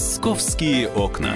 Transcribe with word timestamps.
Московские 0.00 0.88
окна. 0.88 1.34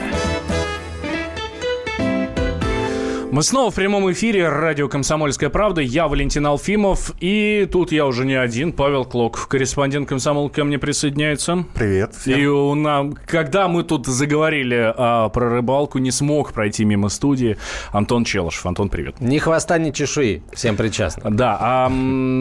Мы 3.31 3.43
снова 3.43 3.71
в 3.71 3.75
прямом 3.75 4.11
эфире 4.13 4.49
радио 4.49 4.89
«Комсомольская 4.89 5.51
правда». 5.51 5.83
Я 5.83 6.09
Валентин 6.09 6.47
Алфимов. 6.47 7.13
И 7.21 7.69
тут 7.71 7.93
я 7.93 8.07
уже 8.07 8.25
не 8.25 8.33
один. 8.33 8.73
Павел 8.73 9.05
Клок, 9.05 9.49
корреспондент 9.49 10.09
«Комсомол» 10.09 10.49
ко 10.49 10.65
мне 10.65 10.79
присоединяется. 10.79 11.67
Привет 11.75 12.15
всем. 12.15 12.41
И 12.41 12.47
у 12.47 12.75
нас, 12.75 13.13
когда 13.27 13.69
мы 13.69 13.83
тут 13.83 14.07
заговорили 14.07 14.95
а, 14.97 15.29
про 15.29 15.51
рыбалку, 15.51 15.99
не 15.99 16.11
смог 16.11 16.55
пройти 16.55 16.87
мимо 16.87 17.11
студии 17.11 17.59
Антон 17.93 18.25
Челышев. 18.25 18.65
Антон, 18.65 18.89
привет. 18.89 19.21
Ни 19.21 19.37
хвоста, 19.37 19.77
ни 19.77 19.91
чешуи. 19.91 20.43
Всем 20.55 20.77
причастно. 20.77 21.31
Да, 21.31 21.59
а, 21.61 21.93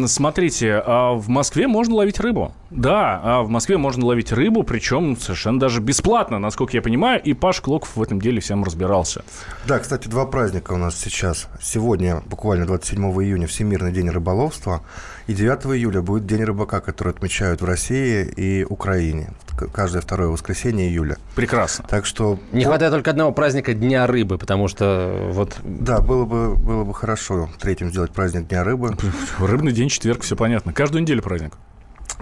смотрите, 0.07 0.81
а 0.85 1.15
в 1.15 1.27
Москве 1.27 1.67
можно 1.67 1.95
ловить 1.95 2.21
рыбу. 2.21 2.53
Да, 2.75 3.19
а 3.23 3.43
в 3.43 3.49
Москве 3.49 3.77
можно 3.77 4.05
ловить 4.05 4.31
рыбу, 4.31 4.63
причем 4.63 5.17
совершенно 5.17 5.59
даже 5.59 5.79
бесплатно, 5.79 6.39
насколько 6.39 6.75
я 6.75 6.81
понимаю. 6.81 7.21
И 7.21 7.33
Паш 7.33 7.61
Клоков 7.61 7.95
в 7.95 8.01
этом 8.01 8.19
деле 8.19 8.41
всем 8.41 8.63
разбирался. 8.63 9.23
Да, 9.67 9.79
кстати, 9.79 10.07
два 10.07 10.25
праздника 10.25 10.73
у 10.73 10.77
нас 10.77 10.95
сейчас. 10.99 11.47
Сегодня, 11.61 12.23
буквально 12.25 12.65
27 12.65 13.03
июня, 13.23 13.47
Всемирный 13.47 13.91
день 13.91 14.09
рыболовства. 14.09 14.81
И 15.27 15.33
9 15.33 15.77
июля 15.77 16.01
будет 16.01 16.25
День 16.25 16.43
рыбака, 16.43 16.81
который 16.81 17.13
отмечают 17.13 17.61
в 17.61 17.65
России 17.65 18.25
и 18.25 18.65
Украине. 18.65 19.29
Каждое 19.71 20.01
второе 20.01 20.29
воскресенье 20.29 20.89
июля. 20.89 21.17
Прекрасно. 21.35 21.85
Так 21.87 22.05
что... 22.05 22.39
Не 22.51 22.65
хватает 22.65 22.91
только 22.91 23.11
одного 23.11 23.31
праздника 23.31 23.73
Дня 23.73 24.05
рыбы, 24.07 24.37
потому 24.37 24.67
что 24.67 25.29
вот... 25.31 25.55
Да, 25.63 25.99
было 25.99 26.25
бы, 26.25 26.55
было 26.55 26.83
бы 26.83 26.93
хорошо 26.93 27.49
третьим 27.59 27.89
сделать 27.89 28.11
праздник 28.11 28.47
Дня 28.47 28.63
рыбы. 28.63 28.97
Рыбный 29.39 29.71
день, 29.71 29.89
четверг, 29.89 30.23
все 30.23 30.35
понятно. 30.35 30.73
Каждую 30.73 31.03
неделю 31.03 31.21
праздник. 31.21 31.53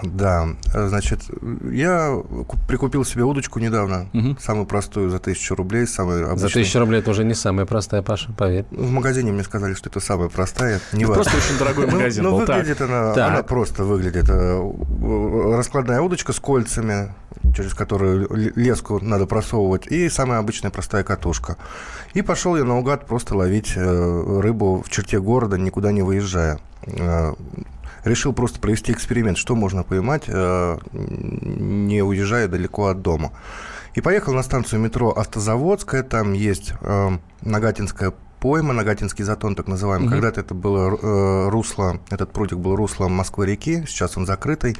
Да, 0.03 0.47
значит, 0.73 1.21
я 1.71 2.17
прикупил 2.67 3.05
себе 3.05 3.23
удочку 3.23 3.59
недавно, 3.59 4.07
угу. 4.13 4.37
самую 4.39 4.65
простую 4.65 5.09
за 5.09 5.19
тысячу 5.19 5.55
рублей, 5.55 5.85
самую 5.85 6.25
обычную. 6.25 6.49
За 6.49 6.53
тысячу 6.53 6.79
рублей 6.79 6.99
это 6.99 7.11
уже 7.11 7.23
не 7.23 7.33
самая 7.33 7.65
простая, 7.65 8.01
Паша, 8.01 8.31
поверь. 8.33 8.65
В 8.71 8.89
магазине 8.91 9.31
мне 9.31 9.43
сказали, 9.43 9.73
что 9.73 9.89
это 9.89 9.99
самая 9.99 10.29
простая. 10.29 10.79
Не 10.93 11.05
просто 11.05 11.37
очень 11.37 11.57
дорогой 11.57 11.87
ну, 11.87 11.93
магазин 11.93 12.23
Но, 12.23 12.31
ну, 12.31 12.37
выглядит 12.37 12.81
она, 12.81 13.13
она 13.13 13.43
просто 13.43 13.83
выглядит. 13.83 14.29
Э, 14.29 15.55
раскладная 15.55 16.01
удочка 16.01 16.33
с 16.33 16.39
кольцами, 16.39 17.13
через 17.55 17.73
которую 17.73 18.27
леску 18.55 18.99
надо 18.99 19.25
просовывать, 19.25 19.87
и 19.87 20.09
самая 20.09 20.39
обычная 20.39 20.71
простая 20.71 21.03
катушка. 21.03 21.57
И 22.13 22.21
пошел 22.21 22.55
я 22.57 22.63
наугад 22.63 23.05
просто 23.05 23.35
ловить 23.35 23.73
э, 23.75 24.39
рыбу 24.41 24.83
в 24.85 24.89
черте 24.89 25.19
города, 25.19 25.57
никуда 25.57 25.91
не 25.91 26.01
выезжая 26.01 26.59
э, 26.83 27.33
решил 28.03 28.33
просто 28.33 28.59
провести 28.59 28.91
эксперимент, 28.91 29.37
что 29.37 29.55
можно 29.55 29.83
поймать, 29.83 30.23
э, 30.27 30.77
не 30.91 32.01
уезжая 32.01 32.47
далеко 32.47 32.87
от 32.87 33.01
дома. 33.01 33.31
И 33.93 34.01
поехал 34.01 34.33
на 34.33 34.43
станцию 34.43 34.79
метро 34.79 35.11
Автозаводская, 35.11 36.03
там 36.03 36.33
есть 36.33 36.73
э, 36.81 37.09
Нагатинская 37.41 38.13
пойма, 38.39 38.73
Нагатинский 38.73 39.23
затон, 39.23 39.55
так 39.55 39.67
называемый. 39.67 40.07
Угу. 40.07 40.13
Когда-то 40.13 40.41
это 40.41 40.53
было 40.53 40.97
э, 40.99 41.49
русло, 41.49 41.99
этот 42.09 42.31
прудик 42.31 42.57
был 42.57 42.75
руслом 42.75 43.11
Москвы-реки, 43.11 43.83
сейчас 43.87 44.17
он 44.17 44.25
закрытый. 44.25 44.77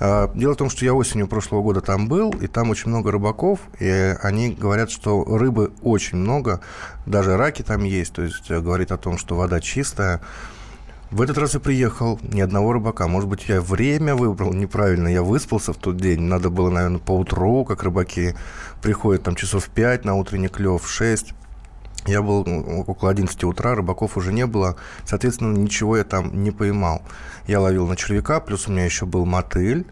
Дело 0.00 0.54
в 0.54 0.56
том, 0.56 0.70
что 0.70 0.84
я 0.84 0.92
осенью 0.92 1.28
прошлого 1.28 1.62
года 1.62 1.80
там 1.80 2.08
был, 2.08 2.30
и 2.32 2.48
там 2.48 2.70
очень 2.70 2.88
много 2.88 3.12
рыбаков, 3.12 3.60
и 3.78 4.16
они 4.22 4.50
говорят, 4.50 4.90
что 4.90 5.22
рыбы 5.22 5.70
очень 5.82 6.18
много, 6.18 6.60
даже 7.06 7.36
раки 7.36 7.62
там 7.62 7.84
есть, 7.84 8.12
то 8.12 8.22
есть 8.22 8.50
говорит 8.50 8.90
о 8.90 8.96
том, 8.96 9.18
что 9.18 9.36
вода 9.36 9.60
чистая. 9.60 10.20
В 11.14 11.22
этот 11.22 11.38
раз 11.38 11.54
я 11.54 11.60
приехал, 11.60 12.18
ни 12.24 12.40
одного 12.40 12.72
рыбака. 12.72 13.06
Может 13.06 13.28
быть, 13.28 13.48
я 13.48 13.60
время 13.60 14.16
выбрал 14.16 14.52
неправильно, 14.52 15.06
я 15.06 15.22
выспался 15.22 15.72
в 15.72 15.76
тот 15.76 15.96
день. 15.96 16.22
Надо 16.22 16.50
было, 16.50 16.70
наверное, 16.70 16.98
по 16.98 17.12
утру, 17.12 17.64
как 17.64 17.84
рыбаки 17.84 18.34
приходят 18.82 19.22
там 19.22 19.36
часов 19.36 19.68
5 19.68 20.04
на 20.04 20.16
утренний 20.16 20.48
клев, 20.48 20.90
6. 20.90 21.32
Я 22.06 22.22
был 22.22 22.44
ну, 22.44 22.84
около 22.86 23.10
11 23.10 23.44
утра, 23.44 23.74
рыбаков 23.74 24.16
уже 24.16 24.32
не 24.32 24.46
было, 24.46 24.76
соответственно, 25.04 25.56
ничего 25.56 25.96
я 25.96 26.04
там 26.04 26.42
не 26.42 26.50
поймал. 26.50 27.02
Я 27.46 27.60
ловил 27.60 27.86
на 27.86 27.96
червяка, 27.96 28.40
плюс 28.40 28.68
у 28.68 28.72
меня 28.72 28.84
еще 28.84 29.06
был 29.06 29.26
мотыль. 29.26 29.86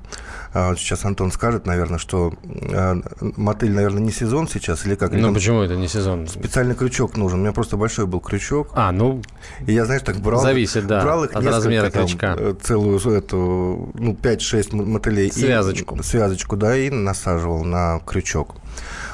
А, 0.54 0.74
сейчас 0.76 1.04
Антон 1.04 1.32
скажет, 1.32 1.66
наверное, 1.66 1.98
что 1.98 2.34
а, 2.72 3.00
мотыль, 3.20 3.72
наверное, 3.72 4.02
не 4.02 4.10
сезон 4.10 4.48
сейчас, 4.48 4.86
или 4.86 4.94
как? 4.94 5.12
Ну, 5.12 5.20
там 5.20 5.34
почему 5.34 5.62
это 5.62 5.76
не 5.76 5.88
сезон? 5.88 6.28
Специальный 6.28 6.74
крючок 6.74 7.16
нужен. 7.16 7.40
У 7.40 7.42
меня 7.42 7.52
просто 7.52 7.76
большой 7.76 8.06
был 8.06 8.20
крючок. 8.20 8.68
А, 8.74 8.92
ну... 8.92 9.22
И 9.66 9.72
я, 9.72 9.84
знаешь, 9.84 10.02
так 10.02 10.16
брал... 10.16 10.40
Зависит, 10.40 10.86
да, 10.86 11.02
брал 11.02 11.24
их 11.24 11.34
от 11.34 11.44
размера 11.44 11.90
там, 11.90 12.06
крючка. 12.06 12.36
Э, 12.38 12.54
целую 12.60 12.98
эту, 12.98 13.90
ну, 13.94 14.12
5-6 14.12 14.82
мотылей. 14.82 15.32
Связочку. 15.32 15.96
И, 15.96 16.02
связочку, 16.02 16.56
да, 16.56 16.76
и 16.76 16.90
насаживал 16.90 17.64
на 17.64 18.00
крючок. 18.00 18.56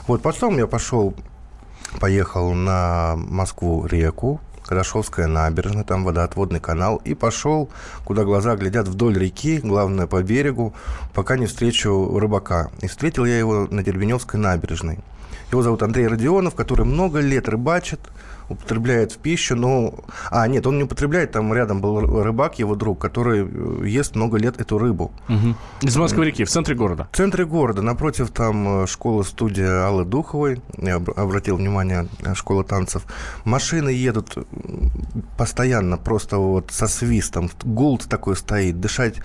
Вот 0.06 0.22
потом 0.22 0.58
я 0.58 0.66
пошел 0.66 1.14
поехал 2.00 2.52
на 2.54 3.14
Москву-реку, 3.16 4.40
Кадашовская 4.68 5.26
набережная, 5.26 5.84
там 5.84 6.04
водоотводный 6.04 6.60
канал, 6.60 7.00
и 7.04 7.14
пошел, 7.14 7.70
куда 8.04 8.24
глаза 8.24 8.54
глядят, 8.54 8.86
вдоль 8.86 9.18
реки, 9.18 9.60
главное, 9.64 10.06
по 10.06 10.22
берегу, 10.22 10.74
пока 11.14 11.38
не 11.38 11.46
встречу 11.46 12.18
рыбака. 12.18 12.70
И 12.82 12.86
встретил 12.86 13.24
я 13.24 13.38
его 13.38 13.66
на 13.70 13.82
Дербеневской 13.82 14.38
набережной. 14.38 14.98
Его 15.50 15.62
зовут 15.62 15.82
Андрей 15.82 16.06
Родионов, 16.06 16.54
который 16.54 16.84
много 16.84 17.20
лет 17.20 17.48
рыбачит, 17.48 18.00
употребляет 18.48 19.12
в 19.12 19.18
пищу, 19.18 19.56
но... 19.56 19.94
А, 20.30 20.46
нет, 20.48 20.66
он 20.66 20.78
не 20.78 20.84
употребляет, 20.84 21.32
там 21.32 21.52
рядом 21.52 21.80
был 21.80 22.22
рыбак, 22.22 22.58
его 22.58 22.74
друг, 22.74 23.00
который 23.00 23.46
э, 23.46 23.86
ест 23.86 24.16
много 24.16 24.38
лет 24.38 24.60
эту 24.60 24.78
рыбу. 24.78 25.12
Угу. 25.28 25.54
Из 25.82 25.96
Москвы-реки, 25.96 26.44
в 26.44 26.50
центре 26.50 26.74
города? 26.74 27.08
В 27.12 27.16
центре 27.16 27.44
города, 27.44 27.82
напротив 27.82 28.30
там 28.30 28.84
э, 28.84 28.86
школа-студия 28.86 29.86
Аллы 29.86 30.04
Духовой, 30.04 30.62
я 30.78 30.96
обратил 30.96 31.56
внимание, 31.56 32.08
э, 32.24 32.34
школа 32.34 32.64
танцев. 32.64 33.04
Машины 33.44 33.90
едут 33.90 34.36
постоянно, 35.36 35.98
просто 35.98 36.38
вот 36.38 36.70
со 36.70 36.86
свистом, 36.86 37.50
гул 37.64 37.98
такой 37.98 38.36
стоит, 38.36 38.80
дышать 38.80 39.16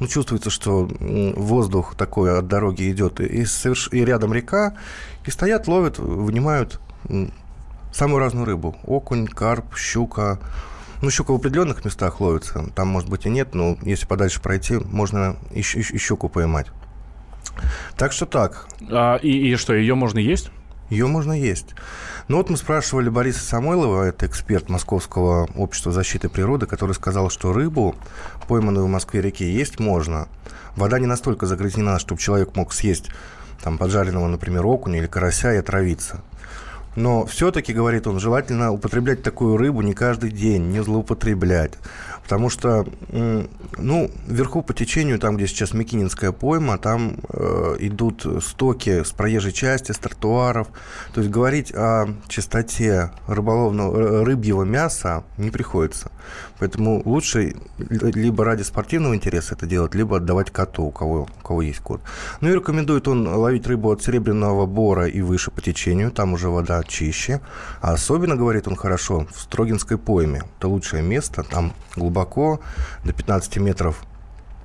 ну, 0.00 0.06
чувствуется, 0.06 0.50
что 0.50 0.88
воздух 1.00 1.96
такой 1.96 2.38
от 2.38 2.46
дороги 2.46 2.90
идет, 2.90 3.20
и, 3.20 3.44
соверш... 3.44 3.88
и 3.92 4.04
рядом 4.04 4.32
река, 4.32 4.76
и 5.24 5.30
стоят, 5.30 5.66
ловят, 5.66 5.98
вынимают 5.98 6.80
самую 7.98 8.20
разную 8.20 8.46
рыбу. 8.46 8.76
Окунь, 8.84 9.26
карп, 9.26 9.76
щука. 9.76 10.38
Ну, 11.02 11.10
щука 11.10 11.32
в 11.32 11.36
определенных 11.36 11.84
местах 11.84 12.20
ловится. 12.20 12.70
Там, 12.74 12.88
может 12.88 13.08
быть, 13.08 13.26
и 13.26 13.28
нет, 13.28 13.54
но 13.54 13.76
если 13.82 14.06
подальше 14.06 14.40
пройти, 14.40 14.76
можно 14.76 15.36
и, 15.50 15.60
и, 15.60 15.80
и 15.80 15.98
щуку 15.98 16.28
поймать. 16.28 16.68
Так 17.96 18.12
что 18.12 18.26
так. 18.26 18.68
А, 18.88 19.16
и, 19.16 19.50
и 19.50 19.56
что, 19.56 19.74
ее 19.74 19.96
можно 19.96 20.20
есть? 20.20 20.50
Ее 20.90 21.06
можно 21.06 21.32
есть. 21.32 21.74
Ну 22.28 22.36
вот 22.36 22.50
мы 22.50 22.56
спрашивали 22.56 23.08
Бориса 23.08 23.40
Самойлова, 23.40 24.04
это 24.04 24.26
эксперт 24.26 24.68
Московского 24.68 25.48
общества 25.56 25.90
защиты 25.90 26.28
природы, 26.28 26.66
который 26.66 26.92
сказал, 26.92 27.30
что 27.30 27.52
рыбу, 27.52 27.96
пойманную 28.46 28.86
в 28.86 28.88
Москве-реке, 28.88 29.52
есть 29.52 29.80
можно. 29.80 30.28
Вода 30.76 31.00
не 31.00 31.06
настолько 31.06 31.46
загрязнена, 31.46 31.98
чтобы 31.98 32.20
человек 32.20 32.54
мог 32.54 32.72
съесть 32.72 33.10
там, 33.62 33.76
поджаренного, 33.76 34.28
например, 34.28 34.64
окуня 34.66 34.98
или 34.98 35.06
карася 35.06 35.52
и 35.52 35.56
отравиться. 35.56 36.22
Но 36.96 37.26
все-таки, 37.26 37.72
говорит 37.72 38.06
он, 38.06 38.18
желательно 38.18 38.72
употреблять 38.72 39.22
такую 39.22 39.56
рыбу 39.56 39.82
не 39.82 39.94
каждый 39.94 40.30
день, 40.30 40.70
не 40.70 40.82
злоупотреблять. 40.82 41.74
Потому 42.28 42.50
что, 42.50 42.86
ну, 43.78 44.10
вверху 44.26 44.60
по 44.62 44.74
течению, 44.74 45.18
там, 45.18 45.36
где 45.36 45.46
сейчас 45.46 45.72
Микининская 45.72 46.30
пойма, 46.30 46.76
там 46.76 47.16
э, 47.30 47.76
идут 47.80 48.26
стоки 48.42 49.02
с 49.02 49.12
проезжей 49.12 49.52
части, 49.52 49.92
с 49.92 49.98
тротуаров. 49.98 50.68
То 51.14 51.22
есть 51.22 51.32
говорить 51.32 51.72
о 51.74 52.08
чистоте 52.28 53.12
рыболовного, 53.26 53.96
э, 53.96 54.24
рыбьего 54.24 54.64
мяса 54.64 55.24
не 55.38 55.50
приходится. 55.50 56.10
Поэтому 56.58 57.00
лучше 57.06 57.54
либо 57.78 58.44
ради 58.44 58.62
спортивного 58.62 59.14
интереса 59.14 59.54
это 59.54 59.64
делать, 59.64 59.94
либо 59.94 60.18
отдавать 60.18 60.50
коту, 60.50 60.84
у 60.84 60.90
кого, 60.90 61.28
у 61.40 61.46
кого 61.46 61.62
есть 61.62 61.80
кот. 61.80 62.02
Ну 62.42 62.50
и 62.50 62.54
рекомендует 62.54 63.08
он 63.08 63.26
ловить 63.26 63.66
рыбу 63.66 63.90
от 63.90 64.02
серебряного 64.02 64.66
бора 64.66 65.06
и 65.06 65.22
выше 65.22 65.50
по 65.50 65.62
течению, 65.62 66.10
там 66.10 66.34
уже 66.34 66.50
вода 66.50 66.77
чище. 66.86 67.40
А 67.80 67.92
особенно, 67.92 68.36
говорит 68.36 68.68
он 68.68 68.76
хорошо, 68.76 69.26
в 69.34 69.40
Строгинской 69.40 69.98
пойме. 69.98 70.42
Это 70.58 70.68
лучшее 70.68 71.02
место, 71.02 71.42
там 71.42 71.72
глубоко 71.96 72.60
до 73.04 73.12
15 73.12 73.56
метров 73.56 74.02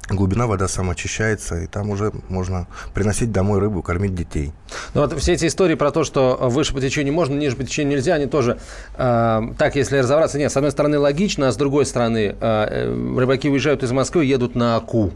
глубина, 0.10 0.48
вода 0.48 0.68
самоочищается, 0.68 1.60
и 1.60 1.68
там 1.68 1.90
уже 1.90 2.12
можно 2.30 2.68
приносить 2.94 3.32
домой 3.32 3.60
рыбу, 3.60 3.82
кормить 3.82 4.14
детей. 4.14 4.52
Ну 4.94 5.02
вот 5.02 5.18
все 5.20 5.34
эти 5.34 5.48
истории 5.48 5.76
про 5.76 5.92
то, 5.92 6.04
что 6.04 6.38
выше 6.42 6.74
по 6.74 6.82
течению 6.82 7.14
можно, 7.14 7.36
ниже 7.36 7.56
по 7.56 7.64
течению 7.64 7.98
нельзя, 7.98 8.16
они 8.16 8.26
тоже, 8.26 8.60
э, 8.98 9.42
так, 9.58 9.76
если 9.76 10.00
разобраться, 10.00 10.38
нет, 10.38 10.52
с 10.52 10.58
одной 10.58 10.72
стороны 10.72 11.00
логично, 11.00 11.48
а 11.48 11.52
с 11.52 11.58
другой 11.58 11.86
стороны, 11.86 12.36
э, 12.40 13.16
рыбаки 13.18 13.50
уезжают 13.50 13.84
из 13.84 13.92
Москвы, 13.92 14.26
едут 14.26 14.56
на 14.56 14.76
Аку. 14.76 15.14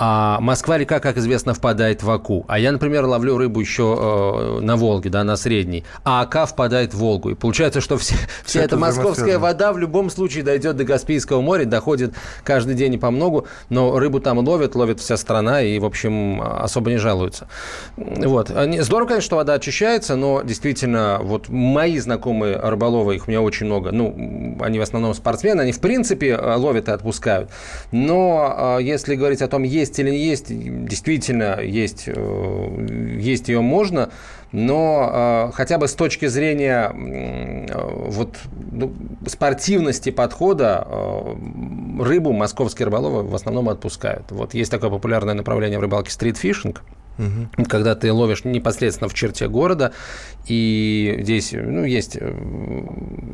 А 0.00 0.38
Москва-река, 0.40 1.00
как 1.00 1.16
известно, 1.16 1.54
впадает 1.54 2.04
в 2.04 2.10
Аку. 2.10 2.44
А 2.46 2.58
я, 2.60 2.70
например, 2.70 3.04
ловлю 3.04 3.36
рыбу 3.36 3.60
еще 3.60 3.96
э, 3.98 4.60
на 4.60 4.76
Волге, 4.76 5.10
да, 5.10 5.24
на 5.24 5.36
Средней. 5.36 5.84
А 6.04 6.22
Ака 6.22 6.46
впадает 6.46 6.94
в 6.94 6.98
Волгу. 6.98 7.30
И 7.30 7.34
получается, 7.34 7.80
что 7.80 7.98
все, 7.98 8.14
вся 8.44 8.62
эта 8.62 8.76
московская 8.76 9.38
вода 9.38 9.72
в 9.72 9.78
любом 9.78 10.08
случае 10.08 10.44
дойдет 10.44 10.76
до 10.76 10.84
Каспийского 10.84 11.40
моря, 11.40 11.64
доходит 11.64 12.14
каждый 12.44 12.76
день 12.76 12.94
и 12.94 12.98
по 12.98 13.10
многу. 13.10 13.48
Но 13.70 13.98
рыбу 13.98 14.20
там 14.20 14.38
ловят, 14.38 14.76
ловит 14.76 15.00
вся 15.00 15.16
страна 15.16 15.62
и, 15.62 15.80
в 15.80 15.84
общем, 15.84 16.42
особо 16.42 16.90
не 16.90 16.98
жалуются. 16.98 17.48
Вот. 17.96 18.50
Здорово, 18.50 19.08
конечно, 19.08 19.26
что 19.26 19.36
вода 19.36 19.54
очищается, 19.54 20.14
но 20.14 20.42
действительно, 20.42 21.18
вот 21.22 21.48
мои 21.48 21.98
знакомые 21.98 22.56
рыболовы, 22.56 23.16
их 23.16 23.26
у 23.26 23.30
меня 23.30 23.42
очень 23.42 23.66
много, 23.66 23.90
ну, 23.90 24.56
они 24.60 24.78
в 24.78 24.82
основном 24.82 25.12
спортсмены, 25.14 25.62
они 25.62 25.72
в 25.72 25.80
принципе 25.80 26.36
ловят 26.36 26.88
и 26.88 26.92
отпускают. 26.92 27.50
Но 27.90 28.54
а, 28.56 28.78
если 28.78 29.16
говорить 29.16 29.42
о 29.42 29.48
том, 29.48 29.64
есть 29.64 29.87
или 29.96 30.10
не 30.10 30.26
есть, 30.26 30.46
действительно 30.48 31.60
есть, 31.60 32.04
э, 32.06 33.16
есть 33.20 33.48
ее 33.48 33.60
можно, 33.60 34.10
но 34.50 35.48
э, 35.50 35.52
хотя 35.54 35.78
бы 35.78 35.86
с 35.86 35.94
точки 35.94 36.26
зрения 36.26 36.90
э, 36.92 38.08
вот, 38.08 38.36
ну, 38.72 38.92
спортивности 39.26 40.10
подхода 40.10 40.84
рыбу 42.00 42.32
московские 42.32 42.86
рыболовы 42.86 43.22
в 43.22 43.34
основном 43.34 43.68
отпускают. 43.68 44.30
Вот 44.30 44.54
есть 44.54 44.70
такое 44.70 44.90
популярное 44.90 45.34
направление 45.34 45.78
в 45.78 45.82
рыбалке 45.82 46.10
стритфишинг– 46.10 46.82
Угу. 47.18 47.64
Когда 47.68 47.94
ты 47.94 48.12
ловишь 48.12 48.44
непосредственно 48.44 49.08
в 49.08 49.14
черте 49.14 49.48
города, 49.48 49.92
и 50.46 51.18
здесь 51.22 51.52
ну, 51.52 51.84
есть 51.84 52.16
э, 52.18 52.34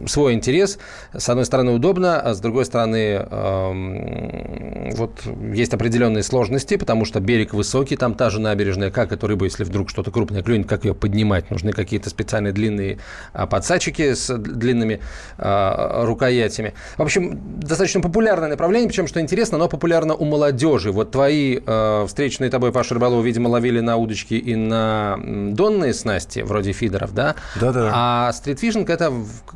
свой 0.07 0.35
интерес. 0.35 0.79
С 1.13 1.29
одной 1.29 1.45
стороны, 1.45 1.73
удобно, 1.73 2.21
а 2.21 2.35
с 2.35 2.41
другой 2.41 2.65
стороны, 2.65 3.27
э, 3.31 4.91
вот 4.97 5.23
есть 5.53 5.73
определенные 5.75 6.23
сложности, 6.23 6.77
потому 6.77 7.05
что 7.05 7.21
берег 7.21 7.55
высокий, 7.55 7.97
там 7.97 8.15
та 8.15 8.31
же 8.31 8.41
набережная, 8.41 8.91
как 8.91 9.13
эту 9.13 9.27
рыбу, 9.27 9.45
если 9.45 9.65
вдруг 9.65 9.91
что-то 9.91 10.11
крупное 10.11 10.43
клюнет, 10.43 10.67
как 10.67 10.85
ее 10.85 10.95
поднимать? 10.95 11.51
Нужны 11.51 11.73
какие-то 11.73 12.11
специальные 12.11 12.53
длинные 12.53 12.99
а, 13.33 13.47
подсачики 13.47 14.15
с 14.15 14.37
длинными 14.37 15.01
а, 15.39 16.05
рукоятями. 16.05 16.75
В 16.97 17.03
общем, 17.03 17.41
достаточно 17.61 18.01
популярное 18.01 18.49
направление, 18.49 18.89
причем, 18.89 19.07
что 19.07 19.21
интересно, 19.21 19.57
оно 19.57 19.69
популярно 19.69 20.15
у 20.15 20.25
молодежи. 20.25 20.91
Вот 20.91 21.11
твои 21.13 21.61
э, 21.65 22.05
встреченные 22.07 22.51
тобой, 22.51 22.73
Паша 22.73 22.95
Рыбалова, 22.95 23.23
видимо, 23.23 23.49
ловили 23.49 23.74
ловили 23.75 23.81
на 23.81 23.97
удочки 23.97 24.35
и 24.35 24.55
на 24.55 25.19
донные 25.53 25.94
снасти, 25.94 26.41
вроде 26.41 26.73
фидеров, 26.73 27.12
да? 27.15 27.35
Да-да. 27.61 27.91
А 27.93 28.32
стритфишинг– 28.32 28.88
это, 28.91 29.12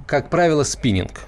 как 0.06 0.30
правило, 0.30 0.64
спиннинг. 0.64 1.20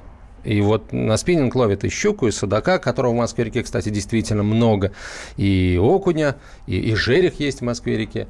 И 0.45 0.61
вот 0.61 0.93
на 0.93 1.17
спиннинг 1.17 1.55
ловят 1.55 1.85
и 1.85 1.89
щуку, 1.89 2.27
и 2.27 2.31
судака, 2.31 2.79
которого 2.79 3.13
в 3.13 3.17
Москве-реке, 3.17 3.63
кстати, 3.63 3.89
действительно 3.89 4.43
много, 4.43 4.93
и 5.37 5.79
окуня, 5.81 6.37
и, 6.67 6.79
и 6.79 6.95
жерех 6.95 7.41
есть 7.41 7.61
в 7.61 7.65
Москве-реке. 7.65 8.29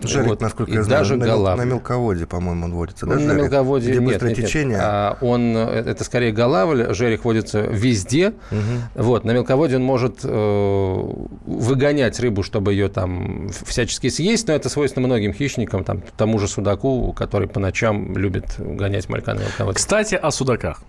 Жарик, 0.00 0.28
вот, 0.28 0.40
насколько 0.40 0.72
я 0.72 0.82
знаю, 0.82 1.00
даже 1.00 1.16
на, 1.16 1.26
голав... 1.26 1.58
на 1.58 1.64
мелководье, 1.64 2.26
по-моему, 2.26 2.64
он 2.64 2.72
водится. 2.72 3.06
Да, 3.06 3.14
на 3.14 3.20
жарик? 3.20 3.42
мелководье 3.42 3.90
Где 3.92 4.00
нет, 4.00 4.22
нет, 4.22 4.36
течение? 4.36 4.76
Нет. 4.76 4.80
А, 4.82 5.18
он, 5.20 5.56
это 5.56 6.02
скорее 6.04 6.32
голавль, 6.32 6.94
жерех 6.94 7.24
водится 7.24 7.60
везде. 7.60 8.28
Угу. 8.50 9.02
Вот, 9.02 9.24
на 9.24 9.32
мелководье 9.32 9.76
он 9.76 9.84
может 9.84 10.20
э, 10.24 11.02
выгонять 11.46 12.18
рыбу, 12.20 12.42
чтобы 12.42 12.72
ее 12.72 12.88
там 12.88 13.50
всячески 13.66 14.08
съесть, 14.08 14.48
но 14.48 14.54
это 14.54 14.68
свойственно 14.68 15.06
многим 15.06 15.32
хищникам, 15.32 15.84
там, 15.84 16.02
тому 16.16 16.38
же 16.38 16.48
судаку, 16.48 17.12
который 17.12 17.48
по 17.48 17.60
ночам 17.60 18.16
любит 18.16 18.54
гонять 18.58 19.08
малька 19.08 19.34
на 19.34 19.40
мелководье. 19.40 19.76
Кстати, 19.76 20.14
о 20.14 20.30
судаках. 20.30 20.82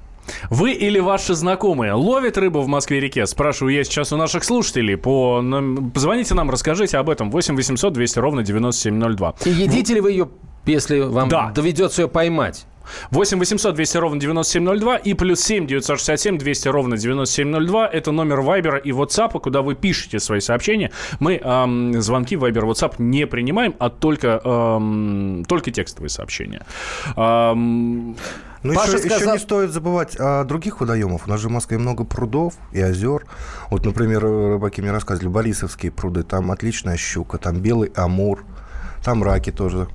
Вы 0.50 0.72
или 0.72 1.00
ваши 1.00 1.34
знакомые 1.34 1.94
ловят 1.94 2.38
рыбу 2.38 2.62
в 2.62 2.68
Москве-реке? 2.68 3.26
Спрашиваю 3.26 3.74
я 3.74 3.84
сейчас 3.84 4.14
у 4.14 4.18
наших 4.18 4.44
слушателей. 4.44 4.98
По... 4.98 5.44
Позвоните 5.94 6.34
нам, 6.34 6.50
расскажите 6.50 6.98
об 6.98 7.10
этом. 7.10 7.32
8 7.32 7.56
800 7.56 7.94
200 7.94 8.20
ровно 8.20 8.44
9702. 8.44 9.36
И 9.46 9.50
едите 9.50 9.94
ли 9.96 10.02
вы 10.02 10.12
ее, 10.12 10.30
если 10.66 11.00
вам 11.00 11.30
да. 11.30 11.52
доведется 11.52 12.04
ее 12.04 12.08
поймать? 12.08 12.66
8 13.12 13.40
800 13.40 13.76
200 13.76 13.98
ровно 13.98 14.20
9702 14.20 14.98
и 14.98 15.14
плюс 15.14 15.42
7 15.42 15.68
967 15.68 16.38
200 16.38 16.68
ровно 16.68 16.98
9702. 16.98 17.88
Это 17.88 18.12
номер 18.12 18.42
Вайбера 18.42 18.78
и 18.78 18.92
WhatsApp, 18.92 19.40
куда 19.40 19.62
вы 19.62 19.76
пишете 19.76 20.20
свои 20.20 20.40
сообщения. 20.40 20.92
Мы 21.20 21.36
эм, 21.38 22.02
звонки 22.02 22.36
Вайбер, 22.36 22.66
WhatsApp 22.66 22.96
не 22.98 23.26
принимаем, 23.28 23.76
а 23.80 23.90
только, 23.90 24.42
эм, 24.44 25.46
только 25.48 25.72
текстовые 25.72 26.10
сообщения. 26.10 26.66
Эм, 27.16 28.16
ну, 28.64 28.74
еще, 28.74 28.98
сказал... 28.98 29.18
еще 29.20 29.32
не 29.32 29.40
стоит 29.40 29.72
забывать 29.72 30.16
о 30.18 30.44
других 30.44 30.80
водоемах. 30.80 31.28
У 31.28 31.30
нас 31.30 31.40
же 31.40 31.50
в 31.50 31.52
Москве 31.52 31.78
много 31.78 32.04
прудов 32.04 32.56
и 32.72 32.82
озер. 32.82 33.26
Вот, 33.70 33.86
например, 33.86 34.24
рыбаки 34.24 34.82
мне 34.82 34.92
рассказывали, 34.92 35.28
Борисовские 35.28 35.92
пруды, 35.92 36.24
там 36.24 36.52
отличная 36.52 36.98
щука, 36.98 37.38
там 37.38 37.60
белый 37.60 37.92
амур, 37.96 38.46
там 39.04 39.24
раки 39.24 39.52
тоже 39.52 39.88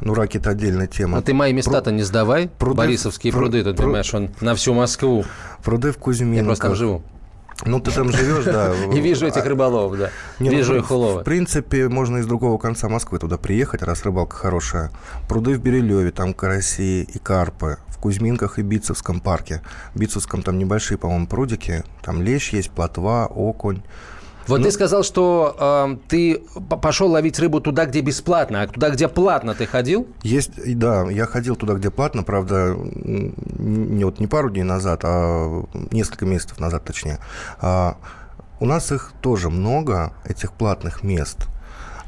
ну, 0.00 0.14
раки– 0.14 0.36
это 0.38 0.50
отдельная 0.50 0.86
тема. 0.86 1.18
А 1.18 1.22
ты 1.22 1.34
мои 1.34 1.52
места-то 1.52 1.90
не 1.90 2.02
сдавай. 2.02 2.48
Пруды, 2.58 2.76
Борисовские 2.76 3.32
пруд, 3.32 3.44
пруды, 3.44 3.58
ты 3.64 3.70
пруд, 3.70 3.78
понимаешь, 3.78 4.14
он 4.14 4.30
на 4.40 4.54
всю 4.54 4.74
Москву. 4.74 5.24
Пруды 5.64 5.92
в 5.92 5.98
Кузьминках. 5.98 6.38
Я 6.38 6.44
просто 6.44 6.66
там 6.66 6.76
живу. 6.76 7.02
Ну, 7.66 7.80
ты 7.80 7.90
там 7.90 8.12
живешь, 8.12 8.44
да. 8.44 8.72
Не 8.86 9.00
вижу 9.00 9.26
этих 9.26 9.44
рыболовов, 9.44 9.98
да. 9.98 10.10
Не, 10.38 10.48
вижу 10.48 10.74
ну, 10.74 10.78
их 10.78 10.90
уловы. 10.90 11.22
В 11.22 11.24
принципе, 11.24 11.88
можно 11.88 12.18
из 12.18 12.26
другого 12.26 12.58
конца 12.58 12.88
Москвы 12.88 13.18
туда 13.18 13.36
приехать, 13.36 13.82
раз 13.82 14.04
рыбалка 14.04 14.36
хорошая. 14.36 14.92
Пруды 15.28 15.54
в 15.54 15.60
Берилеве, 15.60 16.12
там 16.12 16.34
караси 16.34 17.02
и 17.02 17.18
карпы. 17.18 17.78
В 17.98 18.00
Кузьминках 18.00 18.60
и 18.60 18.62
Битцевском 18.62 19.18
парке. 19.18 19.60
В 19.92 19.98
Битцевском 19.98 20.42
там 20.42 20.56
небольшие, 20.56 20.98
по-моему, 20.98 21.26
прудики. 21.26 21.82
Там 22.00 22.22
лещ 22.22 22.52
есть, 22.52 22.70
плотва, 22.70 23.26
окунь. 23.26 23.82
Вот 24.46 24.58
ну, 24.58 24.64
ты 24.64 24.70
сказал, 24.70 25.02
что 25.02 25.56
э, 25.58 25.96
ты 26.08 26.40
пошел 26.80 27.10
ловить 27.10 27.40
рыбу 27.40 27.60
туда, 27.60 27.86
где 27.86 28.00
бесплатно, 28.00 28.62
а 28.62 28.68
туда, 28.68 28.90
где 28.90 29.08
платно, 29.08 29.54
ты 29.54 29.66
ходил? 29.66 30.06
Есть, 30.22 30.78
да, 30.78 31.10
я 31.10 31.26
ходил 31.26 31.56
туда, 31.56 31.74
где 31.74 31.90
платно, 31.90 32.22
правда, 32.22 32.74
не, 32.78 34.04
вот 34.04 34.20
не 34.20 34.28
пару 34.28 34.48
дней 34.48 34.62
назад, 34.62 35.00
а 35.02 35.64
несколько 35.90 36.24
месяцев 36.24 36.60
назад, 36.60 36.84
точнее. 36.84 37.18
А, 37.60 37.98
у 38.60 38.64
нас 38.64 38.92
их 38.92 39.12
тоже 39.20 39.50
много, 39.50 40.12
этих 40.24 40.52
платных 40.52 41.02
мест. 41.02 41.48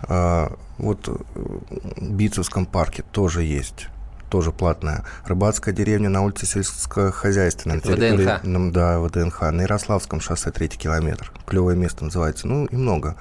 А, 0.04 0.56
вот 0.78 1.08
в 1.08 2.12
Битцевском 2.14 2.64
парке 2.64 3.02
тоже 3.02 3.42
есть 3.42 3.88
тоже 4.30 4.52
платная. 4.52 5.04
Рыбацкая 5.26 5.74
деревня 5.74 6.08
на 6.08 6.22
улице 6.22 6.46
сельскохозяйственной. 6.46 7.80
ВДНХ. 7.80 8.72
Да, 8.72 9.00
ВДНХ. 9.00 9.42
На 9.50 9.62
Ярославском 9.62 10.20
шоссе 10.20 10.50
третий 10.50 10.78
километр. 10.78 11.32
Клевое 11.46 11.76
место 11.76 12.04
называется. 12.04 12.46
Ну, 12.46 12.64
и 12.66 12.76
много. 12.76 13.16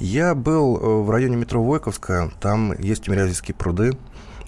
Я 0.00 0.34
был 0.34 0.78
э, 0.78 1.04
в 1.04 1.10
районе 1.10 1.36
метро 1.36 1.62
Войковская. 1.62 2.30
Там 2.40 2.72
есть 2.78 3.04
Тимирязевские 3.04 3.54
пруды. 3.54 3.96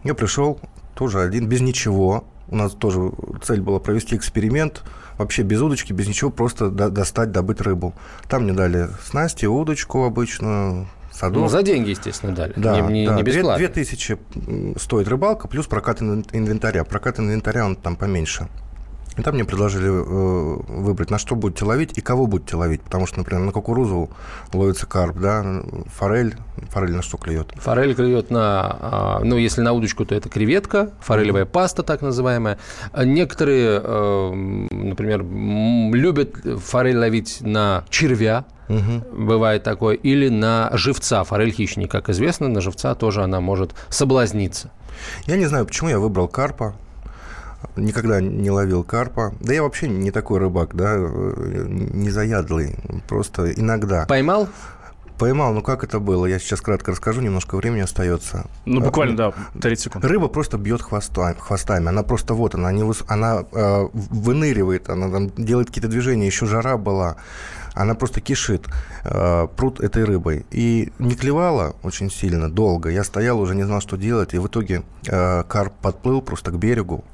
Я 0.02 0.14
пришел 0.14 0.58
тоже 0.94 1.20
один, 1.20 1.46
без 1.46 1.60
ничего. 1.60 2.24
У 2.48 2.56
нас 2.56 2.72
тоже 2.72 3.12
цель 3.42 3.60
была 3.60 3.78
провести 3.78 4.16
эксперимент. 4.16 4.82
Вообще 5.18 5.42
без 5.42 5.60
удочки, 5.60 5.92
без 5.92 6.08
ничего, 6.08 6.30
просто 6.30 6.70
достать, 6.70 7.32
добыть 7.32 7.60
рыбу. 7.60 7.94
Там 8.28 8.44
мне 8.44 8.54
дали 8.54 8.88
снасти, 9.04 9.44
удочку 9.44 10.04
обычную, 10.04 10.88
садов. 11.12 11.42
Ну, 11.42 11.48
за 11.48 11.62
деньги, 11.62 11.90
естественно, 11.90 12.34
дали. 12.34 12.54
Да, 12.56 12.80
не, 12.80 12.92
не, 12.92 13.06
да. 13.06 13.14
не 13.14 13.22
бесплатно. 13.22 13.58
2000 13.58 14.18
стоит 14.78 15.08
рыбалка, 15.08 15.48
плюс 15.48 15.66
прокат 15.66 16.02
инвентаря. 16.02 16.84
Прокат 16.84 17.18
инвентаря, 17.18 17.66
он 17.66 17.76
там 17.76 17.96
поменьше. 17.96 18.48
И 19.16 19.20
там 19.22 19.34
мне 19.34 19.44
предложили 19.44 19.88
э, 19.88 20.62
выбрать, 20.68 21.10
на 21.10 21.18
что 21.18 21.34
будете 21.34 21.66
ловить 21.66 21.98
и 21.98 22.00
кого 22.00 22.26
будете 22.26 22.56
ловить. 22.56 22.80
Потому 22.80 23.06
что, 23.06 23.18
например, 23.18 23.44
на 23.44 23.52
кукурузу 23.52 24.10
ловится 24.54 24.86
карп, 24.86 25.18
да, 25.18 25.62
форель. 25.86 26.34
Форель 26.70 26.94
на 26.94 27.02
что 27.02 27.18
клюет? 27.18 27.52
Форель 27.56 27.94
клюет 27.94 28.30
на, 28.30 28.78
а, 28.80 29.20
ну, 29.22 29.36
если 29.36 29.60
на 29.60 29.72
удочку, 29.74 30.06
то 30.06 30.14
это 30.14 30.30
креветка, 30.30 30.92
форелевая 31.00 31.44
паста, 31.44 31.82
так 31.82 32.00
называемая. 32.00 32.58
Некоторые, 32.96 33.82
э, 33.84 34.32
например, 34.70 35.22
любят 35.22 36.36
форель 36.64 36.96
ловить 36.96 37.38
на 37.42 37.84
червя, 37.90 38.46
Угу. 38.72 39.24
Бывает 39.24 39.62
такое. 39.62 39.96
Или 39.96 40.28
на 40.28 40.70
живца, 40.72 41.24
форель 41.24 41.52
хищник. 41.52 41.90
Как 41.90 42.08
известно, 42.08 42.48
на 42.48 42.60
живца 42.60 42.94
тоже 42.94 43.22
она 43.22 43.40
может 43.40 43.74
соблазниться. 43.88 44.70
Я 45.26 45.36
не 45.36 45.46
знаю, 45.46 45.66
почему 45.66 45.90
я 45.90 45.98
выбрал 45.98 46.28
карпа. 46.28 46.74
Никогда 47.76 48.20
не 48.20 48.50
ловил 48.50 48.82
карпа. 48.82 49.34
Да 49.40 49.54
я 49.54 49.62
вообще 49.62 49.88
не 49.88 50.10
такой 50.10 50.40
рыбак, 50.40 50.74
да, 50.74 50.96
не 50.96 52.10
заядлый. 52.10 52.76
Просто 53.08 53.52
иногда. 53.52 54.04
Поймал? 54.06 54.48
Поймал, 55.22 55.54
ну 55.54 55.62
как 55.62 55.84
это 55.84 56.00
было? 56.00 56.26
Я 56.26 56.40
сейчас 56.40 56.60
кратко 56.60 56.90
расскажу, 56.90 57.20
немножко 57.20 57.54
времени 57.54 57.82
остается. 57.82 58.46
Ну, 58.64 58.80
буквально, 58.80 59.16
да, 59.16 59.32
30 59.60 59.84
секунд. 59.84 60.04
Рыба 60.04 60.26
просто 60.26 60.58
бьет 60.58 60.82
хвостами, 60.82 61.36
хвостами. 61.38 61.86
Она 61.86 62.02
просто 62.02 62.34
вот, 62.34 62.56
она, 62.56 62.72
не, 62.72 62.82
она 63.06 63.44
э, 63.52 63.88
выныривает, 63.92 64.90
она 64.90 65.08
там 65.12 65.30
делает 65.36 65.68
какие-то 65.68 65.86
движения, 65.86 66.26
еще 66.26 66.46
жара 66.46 66.76
была 66.76 67.18
она 67.74 67.94
просто 67.94 68.20
кишит 68.20 68.66
э, 69.04 69.48
пруд 69.56 69.80
этой 69.80 70.04
рыбой. 70.04 70.44
И 70.50 70.92
не 70.98 71.14
клевала 71.14 71.74
очень 71.82 72.10
сильно, 72.10 72.50
долго. 72.50 72.90
Я 72.90 73.04
стоял, 73.04 73.40
уже 73.40 73.54
не 73.54 73.62
знал, 73.62 73.80
что 73.80 73.96
делать. 73.96 74.34
И 74.34 74.38
в 74.38 74.46
итоге 74.46 74.82
э, 75.06 75.44
карп 75.44 75.72
подплыл 75.80 76.20
просто 76.20 76.50
к 76.50 76.58
берегу. 76.58 77.04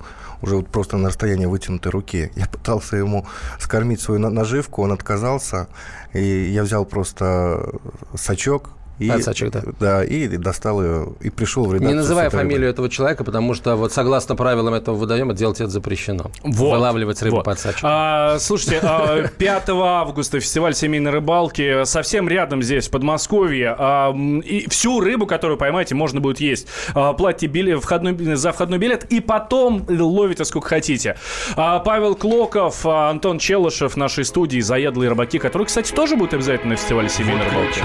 Уже 0.43 0.57
вот 0.57 0.69
просто 0.69 0.97
на 0.97 1.09
расстоянии 1.09 1.47
вытянутой 1.47 1.93
руки. 1.93 2.33
Я 2.37 2.47
пытался 2.47 2.97
ему 2.97 3.27
скормить 3.59 4.01
свою 4.01 4.21
наживку, 4.21 4.83
он 4.83 4.93
отказался, 4.93 5.69
и 6.13 6.23
я 6.23 6.63
взял 6.63 6.85
просто 6.85 7.75
сачок, 8.15 8.71
и, 8.99 9.09
Отсачек, 9.09 9.51
да. 9.51 9.63
Да, 9.79 10.05
и 10.05 10.27
достал 10.37 10.83
ее, 10.83 11.13
и 11.21 11.31
пришел 11.31 11.65
в 11.65 11.73
редакцию. 11.73 11.91
Не 11.91 11.95
называя 11.95 12.31
фамилию 12.31 12.69
этого 12.69 12.89
человека, 12.89 13.25
потому 13.25 13.55
что 13.55 13.77
вот 13.77 13.93
согласно 13.93 14.35
правилам 14.35 14.75
этого 14.75 14.97
водоема 14.97 15.35
делать 15.35 15.61
это 15.61 15.71
запрещено. 15.71 16.31
Вот. 16.43 16.73
Вылавливать 16.73 17.23
рыбу 17.23 17.37
вот. 17.37 17.45
под 17.45 17.59
сачек. 17.59 17.81
А, 17.83 18.39
слушайте, 18.41 18.81
5 19.39 19.69
а, 19.69 19.73
августа 20.01 20.41
фестиваль 20.41 20.75
семейной 20.75 21.13
рыбалки 21.13 21.85
совсем 21.85 22.29
рядом 22.29 22.63
здесь, 22.63 22.89
в 22.89 22.91
Подмосковье. 22.91 23.75
А, 23.79 24.13
и 24.13 24.69
всю 24.69 25.01
рыбу, 25.01 25.27
которую 25.27 25.59
поймаете, 25.59 25.95
можно 25.95 26.21
будет 26.21 26.41
есть. 26.41 26.67
А, 26.95 27.13
платите 27.13 27.47
билет, 27.47 27.83
входной, 27.83 28.17
за 28.35 28.53
входной 28.53 28.79
билет 28.79 29.05
и 29.13 29.21
потом 29.21 29.87
ловите 29.89 30.45
сколько 30.45 30.69
хотите. 30.69 31.17
Павел 31.55 32.17
Клоков, 32.17 32.85
Антон 32.85 33.39
Челышев 33.39 33.97
нашей 33.97 34.25
студии 34.25 34.61
«Заядлые 34.61 35.11
рыбаки», 35.11 35.39
которые, 35.39 35.67
кстати, 35.67 35.93
тоже 35.93 36.17
будут 36.17 36.35
обязательно 36.35 36.71
на 36.71 36.77
фестивале 36.77 37.09
семейной 37.09 37.45
рыбалки. 37.45 37.81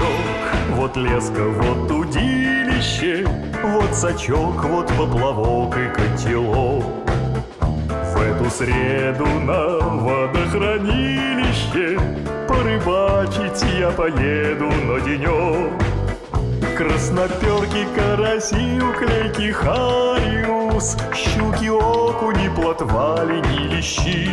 Вот 0.72 0.96
леска, 1.04 1.42
вот 1.42 1.90
удилище, 1.90 3.26
вот 3.62 3.94
сачок, 3.94 4.64
вот 4.64 4.88
поплавок 4.88 5.76
и 5.76 5.88
котелок. 5.88 6.84
В 7.88 8.20
эту 8.20 8.50
среду 8.50 9.26
на 9.26 9.78
водохранилище 9.78 11.98
порыбачить 12.48 13.64
я 13.78 13.90
поеду 13.90 14.70
на 14.86 15.00
денек. 15.00 15.72
Красноперки, 16.76 17.86
караси, 17.94 18.80
уклейки, 18.80 19.52
хариус, 19.52 20.96
Щуки, 21.14 21.68
окуни, 21.68 22.48
плотвали, 22.56 23.40
не 23.50 23.58
лещи. 23.68 24.30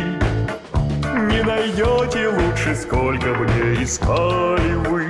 Не 1.14 1.42
найдете 1.42 2.28
лучше, 2.28 2.74
сколько 2.74 3.34
бы 3.34 3.46
не 3.46 3.84
искали 3.84 4.74
вы 4.88 5.06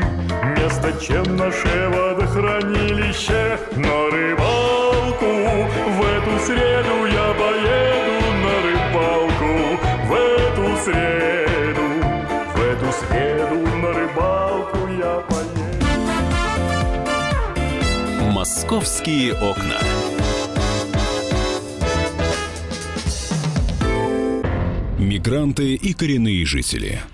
место, 0.62 0.92
чем 1.00 1.36
наше 1.36 1.88
водохранилище. 1.88 3.58
На 3.76 4.10
рыбалку 4.10 5.26
в 5.26 6.00
эту 6.16 6.38
среду 6.46 7.06
я 7.06 7.34
поеду 7.42 8.16
на 8.44 8.54
рыбалку 8.66 9.52
В 10.06 10.12
эту 10.12 10.66
среду, 10.84 11.86
в 12.54 12.56
эту 12.60 12.88
среду 12.92 13.58
на 13.82 13.90
рыбалку 13.92 14.80
я 14.98 15.14
поеду. 15.28 15.82
Московские 18.32 19.34
окна. 19.34 19.78
Мигранты 24.98 25.74
и 25.74 25.92
коренные 25.92 26.46
жители– 26.46 27.00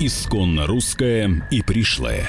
исконно 0.00 0.66
русское 0.66 1.42
и 1.50 1.62
пришлое. 1.62 2.28